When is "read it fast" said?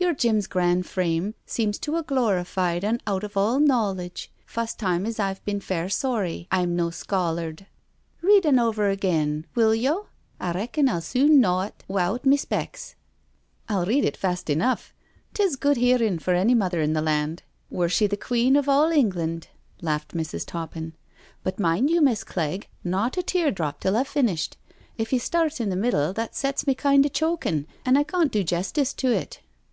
13.84-14.48